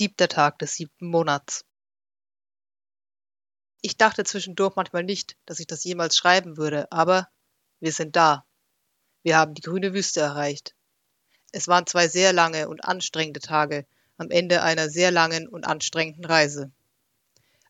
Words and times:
Siebter 0.00 0.28
Tag 0.28 0.58
des 0.60 0.76
siebten 0.76 1.08
Monats. 1.08 1.66
Ich 3.82 3.98
dachte 3.98 4.24
zwischendurch 4.24 4.74
manchmal 4.74 5.04
nicht, 5.04 5.36
dass 5.44 5.60
ich 5.60 5.66
das 5.66 5.84
jemals 5.84 6.16
schreiben 6.16 6.56
würde, 6.56 6.90
aber 6.90 7.28
wir 7.80 7.92
sind 7.92 8.16
da. 8.16 8.46
Wir 9.22 9.36
haben 9.36 9.52
die 9.52 9.60
grüne 9.60 9.92
Wüste 9.92 10.20
erreicht. 10.20 10.74
Es 11.52 11.68
waren 11.68 11.86
zwei 11.86 12.08
sehr 12.08 12.32
lange 12.32 12.70
und 12.70 12.82
anstrengende 12.82 13.40
Tage 13.40 13.84
am 14.16 14.30
Ende 14.30 14.62
einer 14.62 14.88
sehr 14.88 15.10
langen 15.10 15.46
und 15.46 15.66
anstrengenden 15.66 16.24
Reise. 16.24 16.72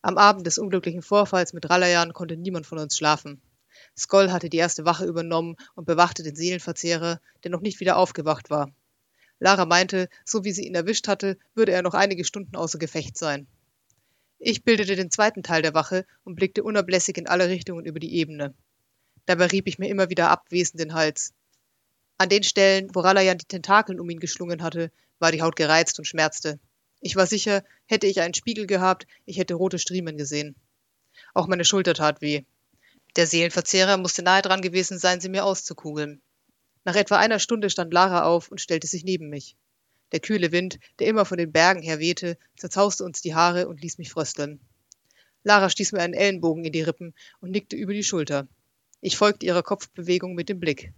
Am 0.01 0.17
Abend 0.17 0.47
des 0.47 0.59
unglücklichen 0.59 1.03
Vorfalls 1.03 1.53
mit 1.53 1.69
Ralayan 1.69 2.13
konnte 2.13 2.37
niemand 2.37 2.65
von 2.65 2.79
uns 2.79 2.97
schlafen. 2.97 3.43
Skoll 3.99 4.31
hatte 4.31 4.51
die 4.51 4.59
erste 4.59 4.85
Wache 4.85 5.05
übernommen 5.05 5.57
und 5.75 5.85
bewachte 5.85 6.23
den 6.23 6.37
Seelenverzehrer, 6.37 7.21
der 7.43 7.51
noch 7.51 7.61
nicht 7.61 7.81
wieder 7.81 7.97
aufgewacht 7.97 8.51
war. 8.51 8.73
Lara 9.41 9.65
meinte, 9.65 10.09
so 10.25 10.45
wie 10.45 10.53
sie 10.53 10.67
ihn 10.67 10.75
erwischt 10.75 11.09
hatte, 11.09 11.39
würde 11.55 11.73
er 11.73 11.83
noch 11.83 11.95
einige 11.95 12.25
Stunden 12.25 12.57
außer 12.57 12.79
Gefecht 12.79 13.17
sein. 13.19 13.49
Ich 14.39 14.65
bildete 14.65 14.97
den 14.97 15.11
zweiten 15.11 15.43
Teil 15.43 15.63
der 15.63 15.75
Wache 15.75 16.07
und 16.25 16.35
blickte 16.37 16.63
unablässig 16.63 17.19
in 17.19 17.27
alle 17.27 17.49
Richtungen 17.49 17.85
über 17.85 18.01
die 18.01 18.15
Ebene. 18.15 18.55
Dabei 19.27 19.47
rieb 19.47 19.67
ich 19.67 19.79
mir 19.79 19.89
immer 19.89 20.11
wieder 20.11 20.31
abwesend 20.31 20.81
den 20.81 20.95
Hals. 20.95 21.33
An 22.19 22.29
den 22.29 22.43
Stellen, 22.43 22.95
wo 22.95 23.01
Ralayan 23.01 23.39
die 23.39 23.47
Tentakeln 23.47 23.99
um 23.99 24.09
ihn 24.11 24.21
geschlungen 24.21 24.63
hatte, 24.63 24.93
war 25.19 25.33
die 25.33 25.43
Haut 25.43 25.57
gereizt 25.57 25.99
und 25.99 26.05
schmerzte. 26.05 26.59
Ich 27.01 27.17
war 27.17 27.27
sicher, 27.27 27.65
hätte 27.87 28.07
ich 28.07 28.21
einen 28.21 28.35
Spiegel 28.35 28.67
gehabt, 28.67 29.07
ich 29.25 29.39
hätte 29.39 29.55
rote 29.55 29.79
Striemen 29.79 30.19
gesehen. 30.19 30.55
Auch 31.33 31.47
meine 31.47 31.65
Schulter 31.65 31.95
tat 31.95 32.21
weh. 32.21 32.45
Der 33.17 33.27
Seelenverzehrer 33.27 33.97
musste 33.97 34.23
nahe 34.23 34.43
dran 34.43 34.61
gewesen 34.61 34.99
sein, 34.99 35.21
sie 35.21 35.29
mir 35.29 35.45
auszukugeln. 35.45 36.21
Nach 36.91 36.97
etwa 36.97 37.19
einer 37.19 37.39
Stunde 37.39 37.71
stand 37.71 37.95
Lara 37.95 38.25
auf 38.25 38.51
und 38.51 38.61
stellte 38.61 38.89
sich 38.89 39.05
neben 39.05 39.29
mich. 39.29 39.57
Der 40.11 40.19
kühle 40.19 40.51
Wind, 40.51 40.81
der 40.99 41.07
immer 41.07 41.25
von 41.25 41.39
den 41.39 41.53
Bergen 41.53 41.83
her 41.83 42.01
wehte, 42.01 42.37
zerzauste 42.57 43.05
uns 43.05 43.21
die 43.21 43.33
Haare 43.33 43.69
und 43.69 43.81
ließ 43.81 43.99
mich 43.99 44.11
frösteln. 44.11 44.59
Lara 45.45 45.71
stieß 45.71 45.93
mir 45.93 46.01
einen 46.01 46.15
Ellenbogen 46.15 46.65
in 46.65 46.73
die 46.73 46.83
Rippen 46.83 47.15
und 47.39 47.53
nickte 47.53 47.77
über 47.77 47.93
die 47.93 48.03
Schulter. 48.03 48.49
Ich 49.01 49.17
folgte 49.17 49.47
ihrer 49.47 49.63
Kopfbewegung 49.63 50.35
mit 50.35 50.49
dem 50.49 50.59
Blick. 50.59 50.93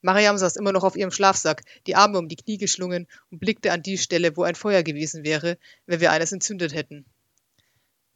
Mariam 0.00 0.38
saß 0.38 0.54
immer 0.54 0.70
noch 0.70 0.84
auf 0.84 0.94
ihrem 0.94 1.10
Schlafsack, 1.10 1.64
die 1.88 1.96
Arme 1.96 2.18
um 2.18 2.28
die 2.28 2.36
Knie 2.36 2.58
geschlungen 2.58 3.08
und 3.32 3.40
blickte 3.40 3.72
an 3.72 3.82
die 3.82 3.98
Stelle, 3.98 4.36
wo 4.36 4.44
ein 4.44 4.54
Feuer 4.54 4.84
gewesen 4.84 5.24
wäre, 5.24 5.58
wenn 5.86 5.98
wir 5.98 6.12
eines 6.12 6.30
entzündet 6.30 6.72
hätten. 6.72 7.04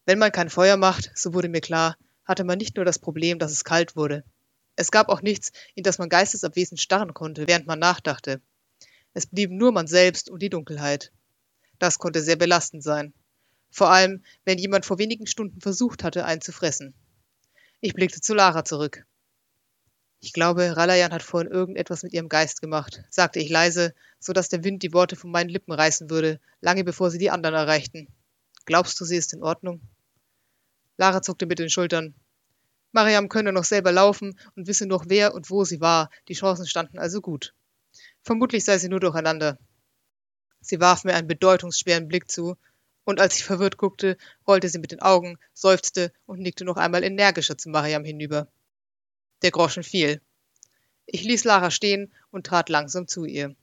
Wenn 0.06 0.20
man 0.20 0.30
kein 0.30 0.48
Feuer 0.48 0.76
macht, 0.76 1.10
so 1.16 1.34
wurde 1.34 1.48
mir 1.48 1.60
klar, 1.60 1.96
hatte 2.24 2.44
man 2.44 2.58
nicht 2.58 2.76
nur 2.76 2.84
das 2.84 3.00
Problem, 3.00 3.40
dass 3.40 3.50
es 3.50 3.64
kalt 3.64 3.96
wurde. 3.96 4.22
Es 4.80 4.92
gab 4.92 5.08
auch 5.08 5.22
nichts, 5.22 5.50
in 5.74 5.82
das 5.82 5.98
man 5.98 6.08
geistesabwesend 6.08 6.80
starren 6.80 7.12
konnte, 7.12 7.48
während 7.48 7.66
man 7.66 7.80
nachdachte. 7.80 8.40
Es 9.12 9.26
blieben 9.26 9.56
nur 9.56 9.72
man 9.72 9.88
selbst 9.88 10.30
und 10.30 10.40
die 10.40 10.50
Dunkelheit. 10.50 11.10
Das 11.80 11.98
konnte 11.98 12.22
sehr 12.22 12.36
belastend 12.36 12.84
sein. 12.84 13.12
Vor 13.72 13.90
allem, 13.90 14.22
wenn 14.44 14.56
jemand 14.56 14.86
vor 14.86 15.00
wenigen 15.00 15.26
Stunden 15.26 15.60
versucht 15.60 16.04
hatte, 16.04 16.24
einen 16.24 16.42
zu 16.42 16.52
fressen. 16.52 16.94
Ich 17.80 17.92
blickte 17.92 18.20
zu 18.20 18.34
Lara 18.34 18.64
zurück. 18.64 19.04
Ich 20.20 20.32
glaube, 20.32 20.76
Ralayan 20.76 21.10
hat 21.10 21.24
vorhin 21.24 21.50
irgendetwas 21.50 22.04
mit 22.04 22.12
ihrem 22.12 22.28
Geist 22.28 22.60
gemacht, 22.60 23.02
sagte 23.10 23.40
ich 23.40 23.48
leise, 23.48 23.96
so 24.20 24.32
dass 24.32 24.48
der 24.48 24.62
Wind 24.62 24.84
die 24.84 24.92
Worte 24.92 25.16
von 25.16 25.32
meinen 25.32 25.50
Lippen 25.50 25.72
reißen 25.72 26.08
würde, 26.08 26.38
lange 26.60 26.84
bevor 26.84 27.10
sie 27.10 27.18
die 27.18 27.30
anderen 27.30 27.56
erreichten. 27.56 28.06
Glaubst 28.64 29.00
du, 29.00 29.04
sie 29.04 29.16
ist 29.16 29.32
in 29.32 29.42
Ordnung? 29.42 29.80
Lara 30.98 31.20
zuckte 31.20 31.46
mit 31.46 31.58
den 31.58 31.68
Schultern. 31.68 32.14
Mariam 32.92 33.28
könne 33.28 33.52
noch 33.52 33.64
selber 33.64 33.92
laufen 33.92 34.38
und 34.56 34.66
wisse 34.66 34.86
noch, 34.86 35.04
wer 35.08 35.34
und 35.34 35.50
wo 35.50 35.64
sie 35.64 35.80
war, 35.80 36.10
die 36.28 36.34
Chancen 36.34 36.66
standen 36.66 36.98
also 36.98 37.20
gut. 37.20 37.54
Vermutlich 38.22 38.64
sei 38.64 38.78
sie 38.78 38.88
nur 38.88 39.00
durcheinander. 39.00 39.58
Sie 40.60 40.80
warf 40.80 41.04
mir 41.04 41.14
einen 41.14 41.28
bedeutungsschweren 41.28 42.08
Blick 42.08 42.30
zu, 42.30 42.56
und 43.04 43.20
als 43.20 43.36
ich 43.36 43.44
verwirrt 43.44 43.78
guckte, 43.78 44.18
rollte 44.46 44.68
sie 44.68 44.78
mit 44.78 44.92
den 44.92 45.00
Augen, 45.00 45.38
seufzte 45.54 46.12
und 46.26 46.40
nickte 46.40 46.64
noch 46.64 46.76
einmal 46.76 47.04
energischer 47.04 47.56
zu 47.56 47.70
Mariam 47.70 48.04
hinüber. 48.04 48.48
Der 49.42 49.50
Groschen 49.50 49.82
fiel. 49.82 50.20
Ich 51.06 51.24
ließ 51.24 51.44
Lara 51.44 51.70
stehen 51.70 52.12
und 52.30 52.44
trat 52.44 52.68
langsam 52.68 53.08
zu 53.08 53.24
ihr. 53.24 53.56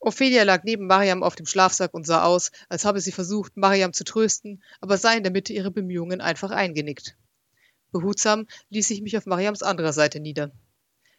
Ophelia 0.00 0.42
lag 0.44 0.64
neben 0.64 0.86
Mariam 0.86 1.22
auf 1.22 1.36
dem 1.36 1.46
Schlafsack 1.46 1.94
und 1.94 2.06
sah 2.06 2.24
aus, 2.24 2.50
als 2.68 2.84
habe 2.84 3.00
sie 3.00 3.12
versucht, 3.12 3.56
Mariam 3.56 3.92
zu 3.92 4.02
trösten, 4.02 4.62
aber 4.80 4.96
sei 4.96 5.18
in 5.18 5.22
der 5.22 5.30
Mitte 5.30 5.52
ihrer 5.52 5.70
Bemühungen 5.70 6.20
einfach 6.20 6.50
eingenickt. 6.50 7.16
Behutsam 7.92 8.46
ließ 8.70 8.90
ich 8.90 9.02
mich 9.02 9.16
auf 9.16 9.26
Mariams 9.26 9.62
anderer 9.62 9.92
Seite 9.92 10.20
nieder. 10.20 10.50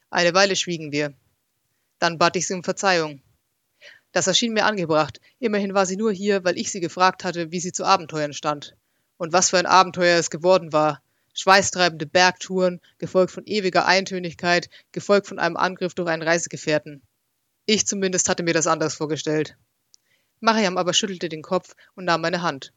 Eine 0.10 0.34
Weile 0.34 0.56
schwiegen 0.56 0.92
wir. 0.92 1.14
Dann 2.00 2.18
bat 2.18 2.36
ich 2.36 2.48
sie 2.48 2.54
um 2.54 2.64
Verzeihung. 2.64 3.22
Das 4.12 4.28
erschien 4.28 4.54
mir 4.54 4.66
angebracht. 4.66 5.22
Immerhin 5.40 5.74
war 5.74 5.86
sie 5.86 5.98
nur 5.98 6.12
hier, 6.12 6.44
weil 6.44 6.58
ich 6.58 6.72
sie 6.72 6.80
gefragt 6.80 7.24
hatte, 7.24 7.52
wie 7.52 7.60
sie 7.60 7.72
zu 7.72 7.86
Abenteuern 7.86 8.34
stand. 8.34 8.76
Und 9.18 9.34
was 9.34 9.50
für 9.50 9.58
ein 9.58 9.66
Abenteuer 9.66 10.18
es 10.18 10.30
geworden 10.30 10.74
war. 10.74 11.02
Schweißtreibende 11.34 12.06
Bergtouren, 12.06 12.82
gefolgt 12.98 13.32
von 13.32 13.46
ewiger 13.46 13.86
Eintönigkeit, 13.86 14.70
gefolgt 14.92 15.28
von 15.28 15.40
einem 15.40 15.56
Angriff 15.56 15.94
durch 15.94 16.10
einen 16.10 16.24
Reisegefährten. 16.24 17.02
Ich 17.66 17.88
zumindest 17.88 18.28
hatte 18.28 18.44
mir 18.44 18.54
das 18.54 18.68
anders 18.68 18.96
vorgestellt. 18.96 19.56
Mariam 20.42 20.78
aber 20.78 20.94
schüttelte 20.94 21.30
den 21.30 21.42
Kopf 21.42 21.76
und 21.96 22.06
nahm 22.06 22.22
meine 22.22 22.42
Hand. 22.42 22.74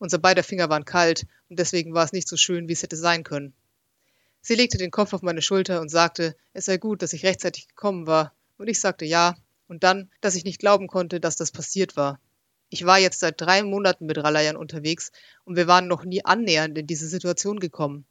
Unser 0.00 0.16
beider 0.16 0.42
Finger 0.42 0.70
waren 0.70 0.86
kalt 0.86 1.26
und 1.50 1.58
deswegen 1.58 1.92
war 1.92 2.06
es 2.06 2.12
nicht 2.12 2.26
so 2.26 2.38
schön, 2.38 2.68
wie 2.68 2.72
es 2.72 2.82
hätte 2.82 2.96
sein 2.96 3.22
können. 3.22 3.52
Sie 4.40 4.54
legte 4.54 4.78
den 4.78 4.90
Kopf 4.90 5.12
auf 5.12 5.20
meine 5.20 5.42
Schulter 5.42 5.82
und 5.82 5.90
sagte, 5.90 6.34
es 6.54 6.64
sei 6.64 6.78
gut, 6.78 7.02
dass 7.02 7.12
ich 7.12 7.22
rechtzeitig 7.22 7.68
gekommen 7.68 8.06
war 8.06 8.32
und 8.56 8.68
ich 8.68 8.80
sagte 8.80 9.04
ja, 9.04 9.36
und 9.68 9.84
dann, 9.84 10.10
dass 10.22 10.36
ich 10.36 10.44
nicht 10.44 10.58
glauben 10.58 10.88
konnte, 10.88 11.20
dass 11.20 11.36
das 11.36 11.52
passiert 11.52 11.98
war. 11.98 12.18
Ich 12.70 12.86
war 12.86 12.98
jetzt 12.98 13.20
seit 13.20 13.38
drei 13.42 13.62
Monaten 13.62 14.06
mit 14.06 14.16
Ralayan 14.16 14.56
unterwegs 14.56 15.12
und 15.44 15.56
wir 15.56 15.66
waren 15.66 15.86
noch 15.86 16.06
nie 16.06 16.24
annähernd 16.24 16.78
in 16.78 16.86
diese 16.86 17.06
Situation 17.06 17.60
gekommen. 17.60 18.06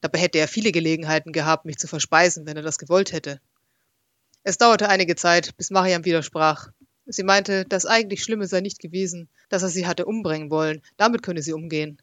Dabei 0.00 0.20
hätte 0.20 0.38
er 0.38 0.46
viele 0.46 0.70
Gelegenheiten 0.70 1.32
gehabt, 1.32 1.64
mich 1.64 1.78
zu 1.78 1.88
verspeisen, 1.88 2.46
wenn 2.46 2.56
er 2.56 2.62
das 2.62 2.78
gewollt 2.78 3.10
hätte. 3.10 3.40
Es 4.44 4.58
dauerte 4.58 4.88
einige 4.88 5.16
Zeit, 5.16 5.56
bis 5.56 5.70
Mariam 5.70 6.04
widersprach. 6.04 6.68
Sie 7.12 7.24
meinte, 7.24 7.66
das 7.66 7.84
eigentlich 7.84 8.24
Schlimme 8.24 8.46
sei 8.46 8.62
nicht 8.62 8.78
gewesen, 8.78 9.28
dass 9.50 9.62
er 9.62 9.68
sie 9.68 9.86
hatte 9.86 10.06
umbringen 10.06 10.50
wollen, 10.50 10.80
damit 10.96 11.22
könne 11.22 11.42
sie 11.42 11.52
umgehen. 11.52 12.00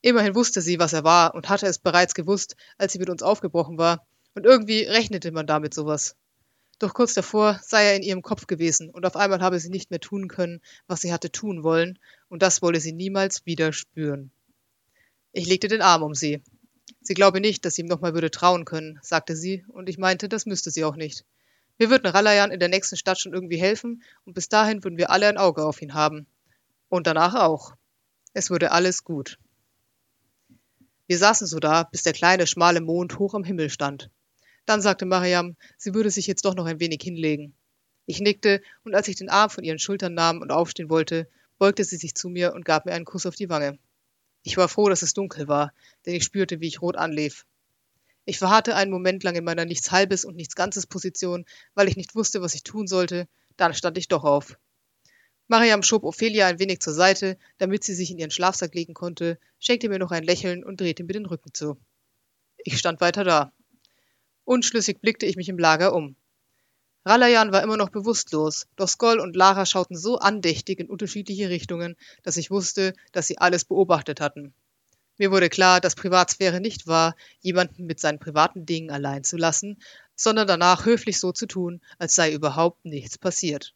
Immerhin 0.00 0.34
wusste 0.34 0.60
sie, 0.62 0.80
was 0.80 0.92
er 0.92 1.04
war 1.04 1.36
und 1.36 1.48
hatte 1.48 1.66
es 1.66 1.78
bereits 1.78 2.12
gewusst, 2.12 2.56
als 2.76 2.92
sie 2.92 2.98
mit 2.98 3.08
uns 3.08 3.22
aufgebrochen 3.22 3.78
war, 3.78 4.04
und 4.34 4.46
irgendwie 4.46 4.82
rechnete 4.82 5.30
man 5.30 5.46
damit 5.46 5.74
sowas. 5.74 6.16
Doch 6.80 6.92
kurz 6.92 7.14
davor 7.14 7.60
sei 7.62 7.84
er 7.84 7.94
in 7.94 8.02
ihrem 8.02 8.22
Kopf 8.22 8.48
gewesen 8.48 8.90
und 8.90 9.06
auf 9.06 9.14
einmal 9.14 9.40
habe 9.40 9.60
sie 9.60 9.70
nicht 9.70 9.90
mehr 9.90 10.00
tun 10.00 10.26
können, 10.26 10.60
was 10.88 11.02
sie 11.02 11.12
hatte 11.12 11.30
tun 11.30 11.62
wollen, 11.62 12.00
und 12.28 12.42
das 12.42 12.60
wolle 12.60 12.80
sie 12.80 12.92
niemals 12.92 13.46
wieder 13.46 13.72
spüren. 13.72 14.32
Ich 15.30 15.46
legte 15.46 15.68
den 15.68 15.82
Arm 15.82 16.02
um 16.02 16.14
sie. 16.14 16.42
Sie 17.00 17.14
glaube 17.14 17.40
nicht, 17.40 17.64
dass 17.64 17.76
sie 17.76 17.82
ihm 17.82 17.88
nochmal 17.88 18.14
würde 18.14 18.32
trauen 18.32 18.64
können, 18.64 18.98
sagte 19.02 19.36
sie, 19.36 19.64
und 19.68 19.88
ich 19.88 19.98
meinte, 19.98 20.28
das 20.28 20.46
müsste 20.46 20.72
sie 20.72 20.84
auch 20.84 20.96
nicht. 20.96 21.24
Wir 21.78 21.90
würden 21.90 22.10
Ralayan 22.10 22.50
in 22.50 22.60
der 22.60 22.68
nächsten 22.68 22.96
Stadt 22.96 23.20
schon 23.20 23.32
irgendwie 23.32 23.56
helfen, 23.56 24.02
und 24.24 24.34
bis 24.34 24.48
dahin 24.48 24.82
würden 24.84 24.98
wir 24.98 25.10
alle 25.10 25.28
ein 25.28 25.38
Auge 25.38 25.64
auf 25.64 25.80
ihn 25.80 25.94
haben. 25.94 26.26
Und 26.88 27.06
danach 27.06 27.34
auch. 27.34 27.74
Es 28.34 28.50
würde 28.50 28.72
alles 28.72 29.04
gut. 29.04 29.38
Wir 31.06 31.18
saßen 31.18 31.46
so 31.46 31.58
da, 31.58 31.84
bis 31.84 32.02
der 32.02 32.12
kleine, 32.12 32.46
schmale 32.46 32.80
Mond 32.80 33.18
hoch 33.18 33.34
am 33.34 33.44
Himmel 33.44 33.70
stand. 33.70 34.10
Dann 34.66 34.82
sagte 34.82 35.06
Mariam, 35.06 35.56
sie 35.78 35.94
würde 35.94 36.10
sich 36.10 36.26
jetzt 36.26 36.44
doch 36.44 36.54
noch 36.54 36.66
ein 36.66 36.80
wenig 36.80 37.00
hinlegen. 37.00 37.54
Ich 38.04 38.20
nickte, 38.20 38.60
und 38.84 38.94
als 38.94 39.08
ich 39.08 39.16
den 39.16 39.30
Arm 39.30 39.48
von 39.48 39.64
ihren 39.64 39.78
Schultern 39.78 40.14
nahm 40.14 40.42
und 40.42 40.50
aufstehen 40.50 40.90
wollte, 40.90 41.28
beugte 41.58 41.84
sie 41.84 41.96
sich 41.96 42.14
zu 42.14 42.28
mir 42.28 42.54
und 42.54 42.64
gab 42.64 42.86
mir 42.86 42.92
einen 42.92 43.04
Kuss 43.04 43.24
auf 43.24 43.36
die 43.36 43.48
Wange. 43.48 43.78
Ich 44.42 44.56
war 44.56 44.68
froh, 44.68 44.88
dass 44.88 45.02
es 45.02 45.14
dunkel 45.14 45.46
war, 45.46 45.72
denn 46.04 46.14
ich 46.14 46.24
spürte, 46.24 46.60
wie 46.60 46.68
ich 46.68 46.82
rot 46.82 46.96
anlief. 46.96 47.46
Ich 48.28 48.38
verharrte 48.38 48.76
einen 48.76 48.90
Moment 48.90 49.24
lang 49.24 49.36
in 49.36 49.44
meiner 49.44 49.64
nichts 49.64 49.90
halbes 49.90 50.26
und 50.26 50.36
nichts 50.36 50.54
ganzes 50.54 50.86
Position, 50.86 51.46
weil 51.74 51.88
ich 51.88 51.96
nicht 51.96 52.14
wusste, 52.14 52.42
was 52.42 52.54
ich 52.54 52.62
tun 52.62 52.86
sollte, 52.86 53.26
dann 53.56 53.72
stand 53.72 53.96
ich 53.96 54.06
doch 54.06 54.22
auf. 54.22 54.58
Mariam 55.46 55.82
schob 55.82 56.04
Ophelia 56.04 56.46
ein 56.46 56.58
wenig 56.58 56.80
zur 56.80 56.92
Seite, 56.92 57.38
damit 57.56 57.84
sie 57.84 57.94
sich 57.94 58.10
in 58.10 58.18
ihren 58.18 58.30
Schlafsack 58.30 58.74
legen 58.74 58.92
konnte, 58.92 59.38
schenkte 59.58 59.88
mir 59.88 59.98
noch 59.98 60.10
ein 60.10 60.24
Lächeln 60.24 60.62
und 60.62 60.78
drehte 60.78 61.04
mir 61.04 61.14
den 61.14 61.24
Rücken 61.24 61.54
zu. 61.54 61.78
Ich 62.58 62.76
stand 62.76 63.00
weiter 63.00 63.24
da. 63.24 63.50
Unschlüssig 64.44 65.00
blickte 65.00 65.24
ich 65.24 65.36
mich 65.36 65.48
im 65.48 65.58
Lager 65.58 65.94
um. 65.94 66.14
Ralayan 67.06 67.50
war 67.50 67.62
immer 67.62 67.78
noch 67.78 67.88
bewusstlos, 67.88 68.66
doch 68.76 68.88
Skoll 68.88 69.20
und 69.20 69.36
Lara 69.36 69.64
schauten 69.64 69.96
so 69.96 70.18
andächtig 70.18 70.80
in 70.80 70.90
unterschiedliche 70.90 71.48
Richtungen, 71.48 71.96
dass 72.24 72.36
ich 72.36 72.50
wusste, 72.50 72.92
dass 73.12 73.26
sie 73.26 73.38
alles 73.38 73.64
beobachtet 73.64 74.20
hatten. 74.20 74.52
Mir 75.18 75.32
wurde 75.32 75.50
klar, 75.50 75.80
dass 75.80 75.96
Privatsphäre 75.96 76.60
nicht 76.60 76.86
war, 76.86 77.16
jemanden 77.40 77.86
mit 77.86 77.98
seinen 77.98 78.20
privaten 78.20 78.66
Dingen 78.66 78.90
allein 78.90 79.24
zu 79.24 79.36
lassen, 79.36 79.82
sondern 80.14 80.46
danach 80.46 80.86
höflich 80.86 81.18
so 81.18 81.32
zu 81.32 81.46
tun, 81.46 81.80
als 81.98 82.14
sei 82.14 82.32
überhaupt 82.32 82.84
nichts 82.84 83.18
passiert. 83.18 83.74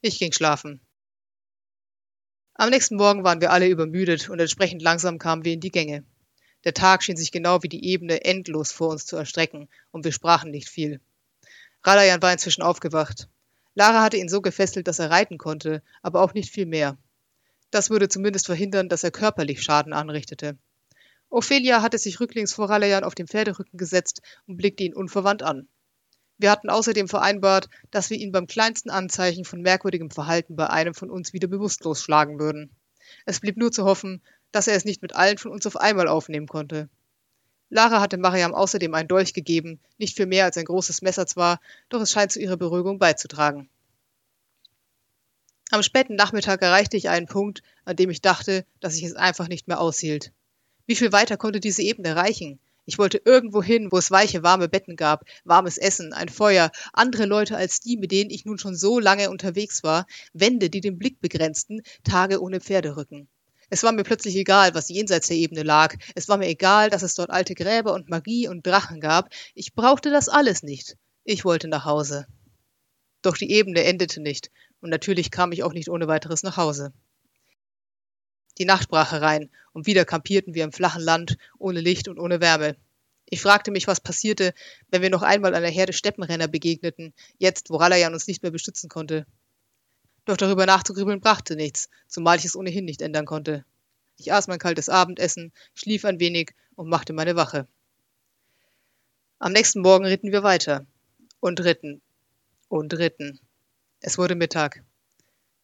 Ich 0.00 0.18
ging 0.18 0.32
schlafen. 0.32 0.80
Am 2.54 2.70
nächsten 2.70 2.96
Morgen 2.96 3.24
waren 3.24 3.40
wir 3.40 3.52
alle 3.52 3.68
übermüdet 3.68 4.30
und 4.30 4.40
entsprechend 4.40 4.82
langsam 4.82 5.18
kamen 5.18 5.44
wir 5.44 5.52
in 5.52 5.60
die 5.60 5.70
Gänge. 5.70 6.04
Der 6.64 6.74
Tag 6.74 7.04
schien 7.04 7.16
sich 7.16 7.30
genau 7.30 7.62
wie 7.62 7.68
die 7.68 7.84
Ebene 7.84 8.24
endlos 8.24 8.72
vor 8.72 8.88
uns 8.88 9.06
zu 9.06 9.16
erstrecken, 9.16 9.68
und 9.92 10.04
wir 10.04 10.12
sprachen 10.12 10.50
nicht 10.50 10.68
viel. 10.68 11.00
Ralayan 11.84 12.22
war 12.22 12.32
inzwischen 12.32 12.62
aufgewacht. 12.62 13.28
Lara 13.74 14.02
hatte 14.02 14.16
ihn 14.16 14.28
so 14.28 14.40
gefesselt, 14.40 14.88
dass 14.88 14.98
er 14.98 15.10
reiten 15.10 15.38
konnte, 15.38 15.82
aber 16.02 16.20
auch 16.20 16.34
nicht 16.34 16.50
viel 16.50 16.66
mehr. 16.66 16.98
Das 17.70 17.90
würde 17.90 18.08
zumindest 18.08 18.46
verhindern, 18.46 18.88
dass 18.88 19.04
er 19.04 19.10
körperlich 19.10 19.62
Schaden 19.62 19.92
anrichtete. 19.92 20.56
Ophelia 21.30 21.82
hatte 21.82 21.98
sich 21.98 22.20
rücklings 22.20 22.54
vor 22.54 22.70
Ralayan 22.70 23.04
auf 23.04 23.14
dem 23.14 23.28
Pferderücken 23.28 23.76
gesetzt 23.76 24.22
und 24.46 24.56
blickte 24.56 24.84
ihn 24.84 24.94
unverwandt 24.94 25.42
an. 25.42 25.68
Wir 26.38 26.50
hatten 26.50 26.70
außerdem 26.70 27.08
vereinbart, 27.08 27.68
dass 27.90 28.10
wir 28.10 28.16
ihn 28.16 28.32
beim 28.32 28.46
kleinsten 28.46 28.90
Anzeichen 28.90 29.44
von 29.44 29.60
merkwürdigem 29.60 30.10
Verhalten 30.10 30.56
bei 30.56 30.70
einem 30.70 30.94
von 30.94 31.10
uns 31.10 31.32
wieder 31.32 31.48
bewusstlos 31.48 32.00
schlagen 32.00 32.38
würden. 32.38 32.70
Es 33.26 33.40
blieb 33.40 33.56
nur 33.56 33.72
zu 33.72 33.84
hoffen, 33.84 34.22
dass 34.52 34.68
er 34.68 34.76
es 34.76 34.84
nicht 34.84 35.02
mit 35.02 35.14
allen 35.14 35.36
von 35.36 35.50
uns 35.50 35.66
auf 35.66 35.76
einmal 35.76 36.08
aufnehmen 36.08 36.46
konnte. 36.46 36.88
Lara 37.70 38.00
hatte 38.00 38.16
Mariam 38.16 38.54
außerdem 38.54 38.94
einen 38.94 39.08
Dolch 39.08 39.34
gegeben, 39.34 39.80
nicht 39.98 40.16
viel 40.16 40.26
mehr 40.26 40.44
als 40.44 40.56
ein 40.56 40.64
großes 40.64 41.02
Messer 41.02 41.26
zwar, 41.26 41.60
doch 41.90 42.00
es 42.00 42.10
scheint 42.10 42.32
zu 42.32 42.40
ihrer 42.40 42.56
Beruhigung 42.56 42.98
beizutragen. 42.98 43.68
Am 45.70 45.82
späten 45.82 46.14
Nachmittag 46.14 46.62
erreichte 46.62 46.96
ich 46.96 47.10
einen 47.10 47.26
Punkt, 47.26 47.62
an 47.84 47.94
dem 47.94 48.08
ich 48.08 48.22
dachte, 48.22 48.64
dass 48.80 48.96
ich 48.96 49.02
es 49.02 49.14
einfach 49.14 49.48
nicht 49.48 49.68
mehr 49.68 49.80
aushielt. 49.80 50.32
Wie 50.86 50.96
viel 50.96 51.12
weiter 51.12 51.36
konnte 51.36 51.60
diese 51.60 51.82
Ebene 51.82 52.16
reichen? 52.16 52.58
Ich 52.86 52.96
wollte 52.96 53.20
irgendwo 53.22 53.62
hin, 53.62 53.92
wo 53.92 53.98
es 53.98 54.10
weiche, 54.10 54.42
warme 54.42 54.70
Betten 54.70 54.96
gab, 54.96 55.26
warmes 55.44 55.76
Essen, 55.76 56.14
ein 56.14 56.30
Feuer, 56.30 56.72
andere 56.94 57.26
Leute 57.26 57.54
als 57.54 57.80
die, 57.80 57.98
mit 57.98 58.12
denen 58.12 58.30
ich 58.30 58.46
nun 58.46 58.56
schon 58.56 58.74
so 58.74 58.98
lange 58.98 59.28
unterwegs 59.28 59.82
war, 59.82 60.06
Wände, 60.32 60.70
die 60.70 60.80
den 60.80 60.98
Blick 60.98 61.20
begrenzten, 61.20 61.82
Tage 62.02 62.40
ohne 62.40 62.62
Pferderücken. 62.62 63.28
Es 63.68 63.82
war 63.82 63.92
mir 63.92 64.04
plötzlich 64.04 64.36
egal, 64.36 64.74
was 64.74 64.88
jenseits 64.88 65.28
der 65.28 65.36
Ebene 65.36 65.64
lag. 65.64 65.96
Es 66.14 66.30
war 66.30 66.38
mir 66.38 66.48
egal, 66.48 66.88
dass 66.88 67.02
es 67.02 67.14
dort 67.14 67.28
alte 67.28 67.54
Gräber 67.54 67.92
und 67.92 68.08
Magie 68.08 68.48
und 68.48 68.66
Drachen 68.66 69.00
gab. 69.00 69.28
Ich 69.54 69.74
brauchte 69.74 70.10
das 70.10 70.30
alles 70.30 70.62
nicht. 70.62 70.96
Ich 71.24 71.44
wollte 71.44 71.68
nach 71.68 71.84
Hause. 71.84 72.26
Doch 73.22 73.36
die 73.36 73.50
Ebene 73.50 73.84
endete 73.84 74.20
nicht, 74.20 74.50
und 74.80 74.90
natürlich 74.90 75.30
kam 75.30 75.52
ich 75.52 75.62
auch 75.62 75.72
nicht 75.72 75.88
ohne 75.88 76.08
weiteres 76.08 76.42
nach 76.42 76.56
Hause. 76.56 76.92
Die 78.58 78.64
Nacht 78.64 78.88
brach 78.88 79.12
herein, 79.12 79.50
und 79.72 79.86
wieder 79.86 80.04
kampierten 80.04 80.54
wir 80.54 80.64
im 80.64 80.72
flachen 80.72 81.02
Land, 81.02 81.36
ohne 81.58 81.80
Licht 81.80 82.08
und 82.08 82.18
ohne 82.18 82.40
Wärme. 82.40 82.76
Ich 83.30 83.40
fragte 83.40 83.70
mich, 83.70 83.86
was 83.86 84.00
passierte, 84.00 84.54
wenn 84.90 85.02
wir 85.02 85.10
noch 85.10 85.22
einmal 85.22 85.54
einer 85.54 85.68
Herde 85.68 85.92
Steppenrenner 85.92 86.48
begegneten, 86.48 87.12
jetzt, 87.38 87.70
wo 87.70 87.76
Ralayan 87.76 88.14
uns 88.14 88.26
nicht 88.26 88.42
mehr 88.42 88.52
beschützen 88.52 88.88
konnte. 88.88 89.26
Doch 90.24 90.36
darüber 90.36 90.66
nachzugrübeln 90.66 91.20
brachte 91.20 91.56
nichts, 91.56 91.88
zumal 92.06 92.38
ich 92.38 92.44
es 92.44 92.56
ohnehin 92.56 92.84
nicht 92.84 93.02
ändern 93.02 93.26
konnte. 93.26 93.64
Ich 94.16 94.32
aß 94.32 94.48
mein 94.48 94.58
kaltes 94.58 94.88
Abendessen, 94.88 95.52
schlief 95.74 96.04
ein 96.04 96.20
wenig 96.20 96.54
und 96.74 96.88
machte 96.88 97.12
meine 97.12 97.36
Wache. 97.36 97.68
Am 99.38 99.52
nächsten 99.52 99.80
Morgen 99.80 100.04
ritten 100.04 100.32
wir 100.32 100.42
weiter. 100.42 100.84
Und 101.40 101.60
ritten. 101.60 102.02
Und 102.68 102.92
ritten. 102.98 103.40
Es 104.00 104.18
wurde 104.18 104.34
Mittag. 104.34 104.84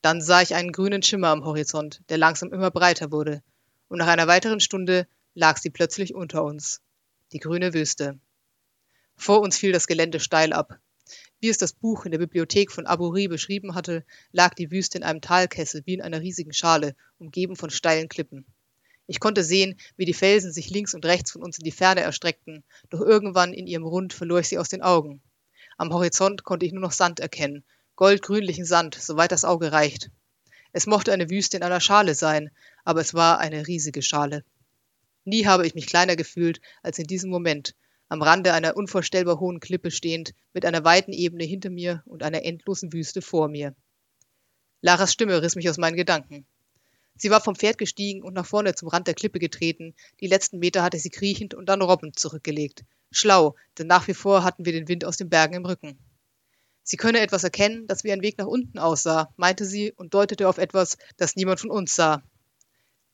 Dann 0.01 0.23
sah 0.23 0.41
ich 0.41 0.55
einen 0.55 0.73
grünen 0.73 1.03
Schimmer 1.03 1.29
am 1.29 1.45
Horizont, 1.45 2.01
der 2.09 2.17
langsam 2.17 2.51
immer 2.51 2.71
breiter 2.71 3.13
wurde, 3.13 3.43
und 3.89 3.99
nach 3.99 4.07
einer 4.07 4.27
weiteren 4.27 4.59
Stunde 4.59 5.07
lag 5.35 5.59
sie 5.59 5.69
plötzlich 5.69 6.15
unter 6.15 6.43
uns. 6.43 6.81
Die 7.33 7.41
grüne 7.41 7.75
Wüste. 7.75 8.19
Vor 9.17 9.43
uns 9.43 9.59
fiel 9.59 9.73
das 9.73 9.87
Gelände 9.87 10.19
steil 10.19 10.55
ab. 10.55 10.79
Wie 11.41 11.51
es 11.51 11.59
das 11.59 11.75
Buch 11.75 12.07
in 12.07 12.11
der 12.11 12.19
Bibliothek 12.19 12.73
von 12.73 12.87
Aburi 12.87 13.29
beschrieben 13.29 13.75
hatte, 13.75 14.03
lag 14.33 14.55
die 14.55 14.71
Wüste 14.71 14.97
in 14.97 15.05
einem 15.05 15.21
Talkessel 15.21 15.83
wie 15.85 15.95
in 15.95 16.01
einer 16.01 16.23
riesigen 16.23 16.55
Schale, 16.55 16.97
umgeben 17.19 17.55
von 17.55 17.69
steilen 17.69 18.09
Klippen. 18.09 18.47
Ich 19.07 19.21
konnte 19.21 19.45
sehen, 19.45 19.79
wie 19.97 20.07
die 20.07 20.15
Felsen 20.15 20.55
sich 20.55 20.71
links 20.71 20.95
und 20.95 21.05
rechts 21.05 21.33
von 21.33 21.43
uns 21.43 21.59
in 21.59 21.65
die 21.65 21.71
Ferne 21.71 22.01
erstreckten, 22.01 22.65
doch 22.89 23.03
irgendwann 23.03 23.53
in 23.53 23.67
ihrem 23.67 23.85
Rund 23.85 24.15
verlor 24.15 24.41
ich 24.41 24.49
sie 24.49 24.59
aus 24.59 24.71
den 24.71 24.81
Augen. 24.81 25.21
Am 25.77 25.93
Horizont 25.93 26.45
konnte 26.45 26.67
ich 26.67 26.73
nur 26.73 26.83
noch 26.83 26.93
Sand 26.93 27.21
erkennen, 27.21 27.65
goldgrünlichen 27.97 28.65
Sand, 28.65 28.95
soweit 28.95 29.33
das 29.33 29.45
Auge 29.45 29.73
reicht. 29.73 30.11
Es 30.73 30.87
mochte 30.87 31.13
eine 31.13 31.31
Wüste 31.31 31.57
in 31.57 31.63
einer 31.63 31.81
Schale 31.81 32.15
sein, 32.15 32.51
aber 32.85 33.01
es 33.01 33.15
war 33.15 33.39
eine 33.39 33.67
riesige 33.67 34.03
Schale. 34.03 34.45
Nie 35.25 35.47
habe 35.47 35.67
ich 35.67 35.75
mich 35.75 35.87
kleiner 35.87 36.17
gefühlt 36.17 36.61
als 36.83 36.99
in 36.99 37.07
diesem 37.07 37.31
Moment, 37.31 37.75
am 38.09 38.23
Rande 38.23 38.53
einer 38.53 38.77
unvorstellbar 38.77 39.41
hohen 39.41 39.61
Klippe 39.61 39.91
stehend, 39.91 40.35
mit 40.53 40.65
einer 40.65 40.85
weiten 40.85 41.13
Ebene 41.13 41.45
hinter 41.45 41.71
mir 41.71 42.03
und 42.07 42.23
einer 42.23 42.45
endlosen 42.45 42.93
Wüste 42.93 43.23
vor 43.23 43.49
mir. 43.49 43.75
Laras 44.83 45.13
Stimme 45.13 45.41
riss 45.43 45.57
mich 45.57 45.71
aus 45.71 45.79
meinen 45.79 45.97
Gedanken. 45.97 46.47
Sie 47.17 47.31
war 47.31 47.41
vom 47.41 47.57
Pferd 47.57 47.79
gestiegen 47.79 48.23
und 48.23 48.35
nach 48.35 48.45
vorne 48.45 48.75
zum 48.75 48.89
Rand 48.89 49.07
der 49.07 49.15
Klippe 49.15 49.39
getreten. 49.39 49.95
Die 50.21 50.27
letzten 50.27 50.59
Meter 50.59 50.83
hatte 50.83 50.99
sie 50.99 51.11
kriechend 51.11 51.55
und 51.55 51.69
dann 51.69 51.81
robbend 51.81 52.19
zurückgelegt. 52.19 52.85
Schlau, 53.11 53.57
denn 53.79 53.87
nach 53.87 54.09
wie 54.09 54.15
vor 54.15 54.45
hatten 54.45 54.65
wir 54.65 54.73
den 54.73 54.89
Wind 54.89 55.05
aus 55.05 55.17
den 55.17 55.29
Bergen 55.29 55.55
im 55.55 55.67
Rücken. 55.67 55.99
Sie 56.83 56.97
könne 56.97 57.21
etwas 57.21 57.45
erkennen, 57.45 57.87
das 57.87 58.05
wie 58.05 58.13
ein 58.13 58.23
Weg 58.23 58.37
nach 58.39 58.47
unten 58.47 58.79
aussah, 58.79 59.33
meinte 59.37 59.65
sie 59.65 59.93
und 59.93 60.13
deutete 60.13 60.49
auf 60.49 60.59
etwas, 60.59 60.99
das 61.17 61.35
niemand 61.35 61.61
von 61.61 61.71
uns 61.71 61.95
sah. 61.95 62.23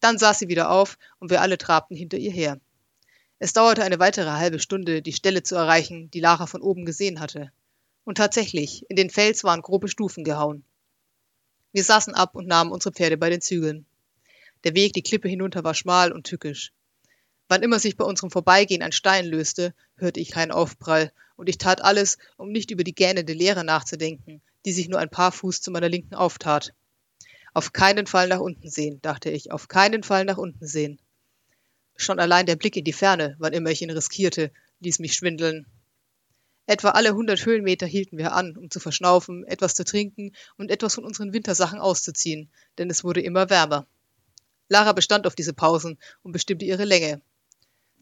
Dann 0.01 0.19
saß 0.19 0.39
sie 0.39 0.49
wieder 0.49 0.71
auf 0.71 0.99
und 1.19 1.31
wir 1.31 1.41
alle 1.41 1.59
trabten 1.59 1.97
hinter 1.97 2.19
ihr 2.19 2.33
her. 2.33 2.61
Es 3.39 3.53
dauerte 3.53 3.85
eine 3.85 3.99
weitere 3.99 4.31
halbe 4.31 4.59
Stunde, 4.59 5.03
die 5.03 5.13
Stelle 5.13 5.43
zu 5.43 5.55
erreichen, 5.55 6.11
die 6.11 6.21
Lara 6.21 6.47
von 6.47 6.63
oben 6.63 6.85
gesehen 6.85 7.21
hatte. 7.21 7.53
Und 8.05 8.17
tatsächlich, 8.17 8.85
in 8.91 8.97
den 8.97 9.09
Fels 9.09 9.45
waren 9.45 9.63
grobe 9.63 9.89
Stufen 9.89 10.25
gehauen. 10.25 10.65
Wir 11.73 11.85
saßen 11.85 12.15
ab 12.15 12.35
und 12.35 12.49
nahmen 12.49 12.73
unsere 12.73 12.93
Pferde 12.93 13.17
bei 13.17 13.31
den 13.31 13.41
Zügeln. 13.41 13.87
Der 14.65 14.75
Weg 14.75 14.93
die 14.95 15.03
Klippe 15.03 15.29
hinunter 15.29 15.65
war 15.65 15.75
schmal 15.75 16.13
und 16.13 16.27
tückisch. 16.27 16.73
Wann 17.51 17.65
immer 17.65 17.81
sich 17.81 17.97
bei 17.97 18.05
unserem 18.05 18.31
Vorbeigehen 18.31 18.81
ein 18.81 18.93
Stein 18.93 19.27
löste, 19.27 19.75
hörte 19.97 20.21
ich 20.21 20.31
keinen 20.31 20.53
Aufprall, 20.53 21.11
und 21.35 21.49
ich 21.49 21.59
tat 21.59 21.83
alles, 21.83 22.17
um 22.37 22.53
nicht 22.53 22.71
über 22.71 22.85
die 22.85 22.95
gähnende 22.95 23.33
Leere 23.33 23.65
nachzudenken, 23.65 24.41
die 24.65 24.71
sich 24.71 24.89
nur 24.89 25.01
ein 25.01 25.11
paar 25.11 25.33
Fuß 25.33 25.61
zu 25.61 25.73
meiner 25.73 25.89
Linken 25.89 26.15
auftat. 26.15 26.75
Auf 27.53 27.73
keinen 27.73 28.07
Fall 28.07 28.29
nach 28.29 28.39
unten 28.39 28.71
sehen, 28.71 29.01
dachte 29.03 29.31
ich, 29.31 29.51
auf 29.51 29.67
keinen 29.67 30.05
Fall 30.05 30.25
nach 30.25 30.39
unten 30.39 30.65
sehen. 30.65 31.01
Schon 31.97 32.21
allein 32.21 32.47
der 32.47 32.55
Blick 32.55 32.77
in 32.77 32.85
die 32.85 32.93
Ferne, 32.93 33.35
wann 33.41 33.53
immer 33.53 33.71
ich 33.71 33.83
ihn 33.83 33.91
riskierte, 33.91 34.53
ließ 34.79 35.01
mich 35.01 35.15
schwindeln. 35.15 35.67
Etwa 36.67 36.91
alle 36.91 37.17
hundert 37.17 37.45
Höhenmeter 37.45 37.89
hielten 37.89 38.17
wir 38.17 38.33
an, 38.33 38.57
um 38.57 38.71
zu 38.71 38.79
verschnaufen, 38.79 39.43
etwas 39.43 39.75
zu 39.75 39.85
trinken 39.85 40.37
und 40.57 40.71
etwas 40.71 40.95
von 40.95 41.05
unseren 41.05 41.33
Wintersachen 41.33 41.81
auszuziehen, 41.81 42.49
denn 42.79 42.91
es 42.91 43.03
wurde 43.03 43.23
immer 43.23 43.51
wärmer. 43.51 43.89
Lara 44.69 44.93
bestand 44.93 45.27
auf 45.27 45.35
diese 45.35 45.53
Pausen 45.53 45.99
und 46.23 46.31
bestimmte 46.31 46.65
ihre 46.65 46.85
Länge. 46.85 47.21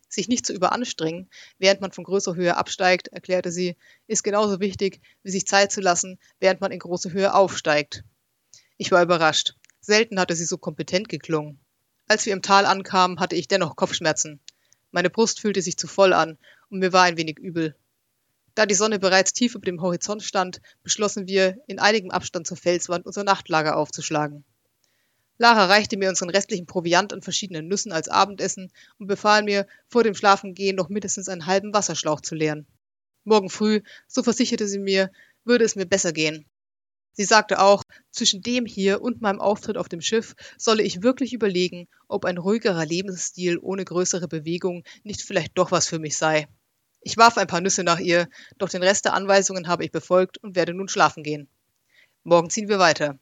Sich 0.09 0.29
nicht 0.29 0.47
zu 0.47 0.55
überanstrengen, 0.55 1.29
während 1.59 1.81
man 1.81 1.93
von 1.93 2.05
größerer 2.05 2.35
Höhe 2.35 2.57
absteigt, 2.57 3.09
erklärte 3.09 3.51
sie, 3.53 3.77
ist 4.07 4.25
genauso 4.25 4.59
wichtig, 4.59 5.01
wie 5.23 5.31
sich 5.31 5.47
Zeit 5.47 5.71
zu 5.71 5.81
lassen, 5.81 6.19
während 6.41 6.61
man 6.61 6.73
in 6.73 6.79
große 6.79 7.13
Höhe 7.13 7.35
aufsteigt. 7.35 8.05
Ich 8.79 8.91
war 8.91 9.03
überrascht. 9.03 9.55
Selten 9.81 10.19
hatte 10.19 10.35
sie 10.35 10.47
so 10.47 10.57
kompetent 10.57 11.09
geklungen. 11.09 11.61
Als 12.07 12.25
wir 12.25 12.33
im 12.33 12.43
Tal 12.43 12.65
ankamen, 12.65 13.21
hatte 13.21 13.37
ich 13.37 13.49
dennoch 13.49 13.77
Kopfschmerzen. 13.77 14.41
Meine 14.91 15.11
Brust 15.11 15.41
fühlte 15.41 15.61
sich 15.61 15.77
zu 15.77 15.87
voll 15.87 16.15
an 16.15 16.39
und 16.71 16.79
mir 16.79 16.93
war 16.93 17.03
ein 17.03 17.19
wenig 17.19 17.39
übel. 17.39 17.77
Da 18.55 18.67
die 18.67 18.75
Sonne 18.75 18.99
bereits 18.99 19.35
tief 19.35 19.55
über 19.55 19.67
dem 19.67 19.83
Horizont 19.83 20.23
stand, 20.23 20.61
beschlossen 20.83 21.29
wir, 21.29 21.59
in 21.67 21.79
einigem 21.79 22.11
Abstand 22.11 22.47
zur 22.47 22.57
Felswand 22.57 23.05
unser 23.07 23.25
Nachtlager 23.25 23.77
aufzuschlagen. 23.77 24.45
Lara 25.39 25.67
reichte 25.67 25.97
mir 25.97 26.09
unseren 26.09 26.31
restlichen 26.31 26.67
Proviant 26.67 27.13
an 27.13 27.23
verschiedenen 27.23 27.69
Nüssen 27.69 27.93
als 27.93 28.09
Abendessen 28.09 28.73
und 28.99 29.07
befahl 29.07 29.45
mir, 29.45 29.67
vor 29.89 30.03
dem 30.03 30.15
Schlafengehen 30.15 30.75
noch 30.75 30.89
mindestens 30.89 31.29
einen 31.29 31.47
halben 31.47 31.73
Wasserschlauch 31.73 32.21
zu 32.21 32.35
leeren. 32.35 32.67
Morgen 33.25 33.49
früh, 33.49 33.83
so 34.09 34.23
versicherte 34.23 34.67
sie 34.67 34.81
mir, 34.81 35.11
würde 35.45 35.65
es 35.65 35.77
mir 35.77 35.87
besser 35.87 36.13
gehen. 36.13 36.45
Sie 37.13 37.25
sagte 37.25 37.61
auch, 37.61 37.83
zwischen 38.11 38.43
dem 38.43 38.67
hier 38.67 39.01
und 39.01 39.21
meinem 39.21 39.41
Auftritt 39.41 39.77
auf 39.77 39.89
dem 39.89 40.01
Schiff 40.01 40.35
solle 40.57 40.83
ich 40.83 41.03
wirklich 41.03 41.33
überlegen, 41.33 41.89
ob 42.09 42.25
ein 42.25 42.39
ruhigerer 42.39 42.87
Lebensstil 42.87 43.59
ohne 43.61 43.85
größere 43.85 44.29
Bewegung 44.29 44.85
nicht 45.05 45.23
vielleicht 45.23 45.57
doch 45.57 45.71
was 45.71 45.89
für 45.89 45.99
mich 45.99 46.17
sei. 46.17 46.49
Ich 47.01 47.17
warf 47.17 47.39
ein 47.39 47.47
paar 47.47 47.61
Nüsse 47.61 47.85
nach 47.85 48.01
ihr, 48.01 48.29
doch 48.57 48.69
den 48.69 48.83
Rest 48.83 49.05
der 49.05 49.15
Anweisungen 49.15 49.69
habe 49.69 49.85
ich 49.85 49.93
befolgt 49.93 50.39
und 50.39 50.57
werde 50.57 50.75
nun 50.75 50.89
schlafen 50.89 51.23
gehen. 51.23 51.49
Morgen 52.25 52.51
ziehen 52.51 52.69
wir 52.69 52.79
weiter. 52.79 53.19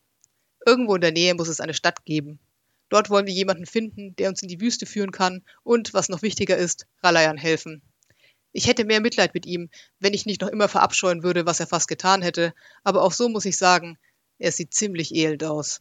Irgendwo 0.67 0.97
in 0.97 1.01
der 1.01 1.13
Nähe 1.13 1.35
muss 1.35 1.49
es 1.49 1.61
eine 1.61 1.75
Stadt 1.75 2.05
geben. 2.05 2.41
Dort 2.89 3.09
wollen 3.09 3.27
wir 3.27 3.33
jemanden 3.33 3.67
finden, 3.67 4.17
der 4.17 4.29
uns 4.29 4.43
in 4.43 4.49
die 4.49 4.61
Wüste 4.61 4.85
führen 4.85 5.13
kann 5.13 5.45
und, 5.63 5.95
was 5.95 6.09
noch 6.09 6.23
wichtiger 6.23 6.57
ist, 6.57 6.87
Ralayan 7.03 7.39
helfen. 7.39 7.83
Ich 8.53 8.67
hätte 8.67 8.85
mehr 8.85 9.01
Mitleid 9.01 9.33
mit 9.33 9.47
ihm, 9.47 9.71
wenn 10.01 10.13
ich 10.13 10.27
nicht 10.27 10.41
noch 10.41 10.49
immer 10.49 10.69
verabscheuen 10.69 11.23
würde, 11.23 11.47
was 11.47 11.61
er 11.61 11.67
fast 11.67 11.89
getan 11.89 12.21
hätte, 12.21 12.53
aber 12.83 13.03
auch 13.03 13.13
so 13.13 13.29
muss 13.29 13.45
ich 13.45 13.57
sagen, 13.57 13.97
er 14.39 14.51
sieht 14.51 14.75
ziemlich 14.75 15.15
elend 15.15 15.45
aus. 15.45 15.81